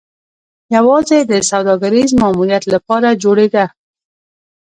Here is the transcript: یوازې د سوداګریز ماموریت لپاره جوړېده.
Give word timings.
یوازې 0.75 1.17
د 1.31 1.33
سوداګریز 1.49 2.09
ماموریت 2.21 2.63
لپاره 2.73 3.09
جوړېده. 3.23 3.65